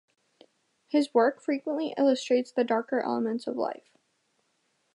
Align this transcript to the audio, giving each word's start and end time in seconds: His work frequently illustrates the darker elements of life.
His 0.87 1.13
work 1.13 1.39
frequently 1.39 1.93
illustrates 1.95 2.51
the 2.51 2.63
darker 2.63 3.01
elements 3.01 3.45
of 3.45 3.55
life. 3.55 3.99